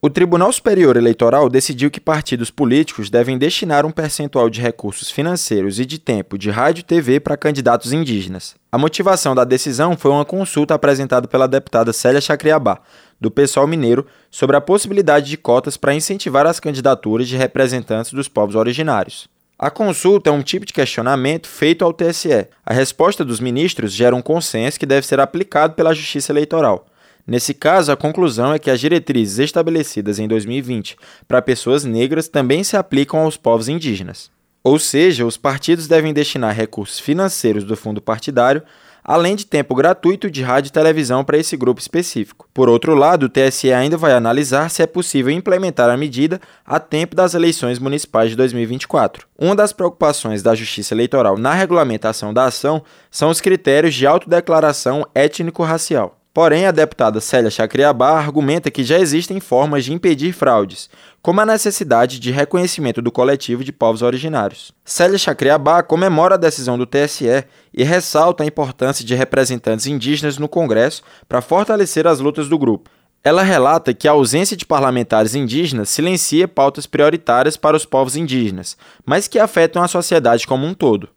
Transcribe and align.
O 0.00 0.08
Tribunal 0.08 0.52
Superior 0.52 0.96
Eleitoral 0.96 1.48
decidiu 1.48 1.90
que 1.90 1.98
partidos 1.98 2.52
políticos 2.52 3.10
devem 3.10 3.36
destinar 3.36 3.84
um 3.84 3.90
percentual 3.90 4.48
de 4.48 4.60
recursos 4.60 5.10
financeiros 5.10 5.80
e 5.80 5.84
de 5.84 5.98
tempo 5.98 6.38
de 6.38 6.50
rádio 6.50 6.82
e 6.82 6.84
TV 6.84 7.18
para 7.18 7.36
candidatos 7.36 7.92
indígenas. 7.92 8.54
A 8.70 8.78
motivação 8.78 9.34
da 9.34 9.42
decisão 9.42 9.96
foi 9.96 10.12
uma 10.12 10.24
consulta 10.24 10.72
apresentada 10.72 11.26
pela 11.26 11.48
deputada 11.48 11.92
Célia 11.92 12.20
Chacriabá, 12.20 12.80
do 13.20 13.28
PSOL 13.28 13.66
Mineiro, 13.66 14.06
sobre 14.30 14.54
a 14.54 14.60
possibilidade 14.60 15.28
de 15.28 15.36
cotas 15.36 15.76
para 15.76 15.92
incentivar 15.92 16.46
as 16.46 16.60
candidaturas 16.60 17.26
de 17.26 17.36
representantes 17.36 18.12
dos 18.12 18.28
povos 18.28 18.54
originários. 18.54 19.28
A 19.58 19.68
consulta 19.68 20.30
é 20.30 20.32
um 20.32 20.42
tipo 20.42 20.64
de 20.64 20.72
questionamento 20.72 21.48
feito 21.48 21.84
ao 21.84 21.92
TSE. 21.92 22.46
A 22.64 22.72
resposta 22.72 23.24
dos 23.24 23.40
ministros 23.40 23.92
gera 23.92 24.14
um 24.14 24.22
consenso 24.22 24.78
que 24.78 24.86
deve 24.86 25.04
ser 25.04 25.18
aplicado 25.18 25.74
pela 25.74 25.92
Justiça 25.92 26.30
Eleitoral. 26.30 26.86
Nesse 27.28 27.52
caso, 27.52 27.92
a 27.92 27.96
conclusão 27.96 28.54
é 28.54 28.58
que 28.58 28.70
as 28.70 28.80
diretrizes 28.80 29.38
estabelecidas 29.38 30.18
em 30.18 30.26
2020 30.26 30.96
para 31.28 31.42
pessoas 31.42 31.84
negras 31.84 32.26
também 32.26 32.64
se 32.64 32.74
aplicam 32.74 33.20
aos 33.20 33.36
povos 33.36 33.68
indígenas. 33.68 34.30
Ou 34.64 34.78
seja, 34.78 35.26
os 35.26 35.36
partidos 35.36 35.86
devem 35.86 36.14
destinar 36.14 36.54
recursos 36.54 36.98
financeiros 36.98 37.64
do 37.64 37.76
fundo 37.76 38.00
partidário, 38.00 38.62
além 39.04 39.36
de 39.36 39.44
tempo 39.44 39.74
gratuito 39.74 40.30
de 40.30 40.42
rádio 40.42 40.70
e 40.70 40.72
televisão 40.72 41.22
para 41.22 41.36
esse 41.36 41.54
grupo 41.54 41.82
específico. 41.82 42.48
Por 42.54 42.66
outro 42.66 42.94
lado, 42.94 43.26
o 43.26 43.28
TSE 43.28 43.74
ainda 43.74 43.98
vai 43.98 44.12
analisar 44.12 44.70
se 44.70 44.82
é 44.82 44.86
possível 44.86 45.30
implementar 45.30 45.90
a 45.90 45.98
medida 45.98 46.40
a 46.64 46.80
tempo 46.80 47.14
das 47.14 47.34
eleições 47.34 47.78
municipais 47.78 48.30
de 48.30 48.36
2024. 48.36 49.26
Uma 49.38 49.54
das 49.54 49.74
preocupações 49.74 50.42
da 50.42 50.54
Justiça 50.54 50.94
Eleitoral 50.94 51.36
na 51.36 51.52
regulamentação 51.52 52.32
da 52.32 52.46
ação 52.46 52.82
são 53.10 53.28
os 53.28 53.38
critérios 53.38 53.94
de 53.94 54.06
autodeclaração 54.06 55.06
étnico-racial. 55.14 56.17
Porém, 56.38 56.66
a 56.66 56.70
deputada 56.70 57.20
Célia 57.20 57.50
Chacriabá 57.50 58.12
argumenta 58.12 58.70
que 58.70 58.84
já 58.84 58.96
existem 58.96 59.40
formas 59.40 59.84
de 59.84 59.92
impedir 59.92 60.32
fraudes, 60.32 60.88
como 61.20 61.40
a 61.40 61.44
necessidade 61.44 62.20
de 62.20 62.30
reconhecimento 62.30 63.02
do 63.02 63.10
coletivo 63.10 63.64
de 63.64 63.72
povos 63.72 64.02
originários. 64.02 64.72
Célia 64.84 65.18
Chacriabá 65.18 65.82
comemora 65.82 66.36
a 66.36 66.38
decisão 66.38 66.78
do 66.78 66.86
TSE 66.86 67.44
e 67.74 67.82
ressalta 67.82 68.44
a 68.44 68.46
importância 68.46 69.04
de 69.04 69.16
representantes 69.16 69.88
indígenas 69.88 70.38
no 70.38 70.48
Congresso 70.48 71.02
para 71.28 71.40
fortalecer 71.42 72.06
as 72.06 72.20
lutas 72.20 72.48
do 72.48 72.56
grupo. 72.56 72.88
Ela 73.24 73.42
relata 73.42 73.92
que 73.92 74.06
a 74.06 74.12
ausência 74.12 74.56
de 74.56 74.64
parlamentares 74.64 75.34
indígenas 75.34 75.88
silencia 75.88 76.46
pautas 76.46 76.86
prioritárias 76.86 77.56
para 77.56 77.76
os 77.76 77.84
povos 77.84 78.14
indígenas, 78.14 78.76
mas 79.04 79.26
que 79.26 79.40
afetam 79.40 79.82
a 79.82 79.88
sociedade 79.88 80.46
como 80.46 80.64
um 80.64 80.72
todo. 80.72 81.08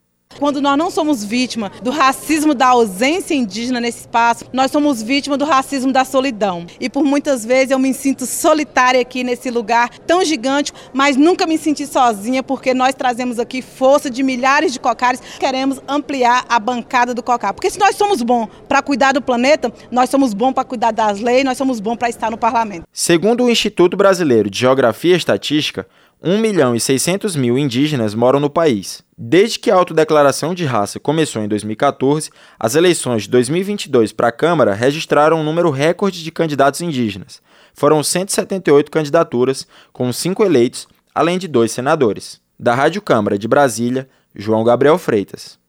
Quando 0.41 0.59
nós 0.59 0.75
não 0.75 0.89
somos 0.89 1.23
vítima 1.23 1.71
do 1.83 1.91
racismo 1.91 2.55
da 2.55 2.69
ausência 2.69 3.35
indígena 3.35 3.79
nesse 3.79 3.99
espaço, 3.99 4.43
nós 4.51 4.71
somos 4.71 4.99
vítima 5.03 5.37
do 5.37 5.45
racismo 5.45 5.91
da 5.91 6.03
solidão. 6.03 6.65
E 6.79 6.89
por 6.89 7.03
muitas 7.03 7.45
vezes 7.45 7.69
eu 7.69 7.77
me 7.77 7.93
sinto 7.93 8.25
solitária 8.25 8.99
aqui 8.99 9.23
nesse 9.23 9.51
lugar 9.51 9.89
tão 9.99 10.25
gigante, 10.25 10.73
mas 10.91 11.15
nunca 11.15 11.45
me 11.45 11.59
senti 11.59 11.85
sozinha 11.85 12.41
porque 12.41 12.73
nós 12.73 12.95
trazemos 12.95 13.37
aqui 13.37 13.61
força 13.61 14.09
de 14.09 14.23
milhares 14.23 14.73
de 14.73 14.79
cocares. 14.79 15.21
Queremos 15.39 15.79
ampliar 15.87 16.43
a 16.49 16.59
bancada 16.59 17.13
do 17.13 17.21
cocar. 17.21 17.53
Porque 17.53 17.69
se 17.69 17.77
nós 17.77 17.95
somos 17.95 18.23
bons 18.23 18.49
para 18.67 18.81
cuidar 18.81 19.11
do 19.11 19.21
planeta, 19.21 19.71
nós 19.91 20.09
somos 20.09 20.33
bons 20.33 20.53
para 20.53 20.63
cuidar 20.63 20.89
das 20.89 21.19
leis, 21.19 21.45
nós 21.45 21.55
somos 21.55 21.79
bons 21.79 21.97
para 21.97 22.09
estar 22.09 22.31
no 22.31 22.37
parlamento. 22.37 22.87
Segundo 22.91 23.43
o 23.43 23.49
Instituto 23.51 23.95
Brasileiro 23.95 24.49
de 24.49 24.57
Geografia 24.57 25.13
e 25.13 25.17
Estatística, 25.17 25.85
1 26.23 26.37
milhão 26.37 26.75
e 26.75 26.79
600 26.79 27.35
mil 27.35 27.57
indígenas 27.57 28.13
moram 28.13 28.39
no 28.39 28.47
país. 28.47 29.01
Desde 29.17 29.57
que 29.57 29.71
a 29.71 29.75
autodeclaração 29.75 30.53
de 30.53 30.65
raça 30.65 30.99
começou 30.99 31.41
em 31.41 31.47
2014, 31.47 32.29
as 32.59 32.75
eleições 32.75 33.23
de 33.23 33.29
2022 33.29 34.13
para 34.13 34.27
a 34.27 34.31
Câmara 34.31 34.75
registraram 34.75 35.39
um 35.39 35.43
número 35.43 35.71
recorde 35.71 36.23
de 36.23 36.31
candidatos 36.31 36.79
indígenas. 36.81 37.41
Foram 37.73 38.03
178 38.03 38.91
candidaturas, 38.91 39.65
com 39.91 40.13
cinco 40.13 40.43
eleitos, 40.43 40.87
além 41.15 41.39
de 41.39 41.47
dois 41.47 41.71
senadores. 41.71 42.39
Da 42.59 42.75
Rádio 42.75 43.01
Câmara 43.01 43.35
de 43.35 43.47
Brasília, 43.47 44.07
João 44.35 44.63
Gabriel 44.63 44.99
Freitas. 44.99 45.60